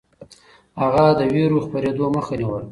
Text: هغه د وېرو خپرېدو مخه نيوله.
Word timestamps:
هغه 0.81 1.03
د 1.19 1.21
وېرو 1.33 1.63
خپرېدو 1.65 2.05
مخه 2.15 2.33
نيوله. 2.39 2.67